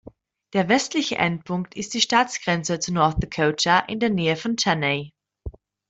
[0.53, 5.13] Der westliche Endpunkt ist die Staatsgrenze zu North Dakota in der Nähe von Tenney.